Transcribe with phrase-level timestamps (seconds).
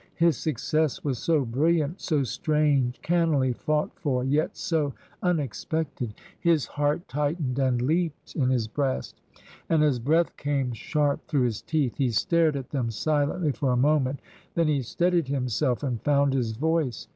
[0.15, 6.13] His success was so brilliant, so strange— cannily fought for, yet so unex pected!
[6.39, 9.21] His heart tightened and leapt in his breast,
[9.69, 9.87] and 226 TRANSITION.
[9.87, 14.21] his breath came sharp through his teeth; he stared at them silently for a moment,
[14.55, 17.07] then he steadied himself and found his voice.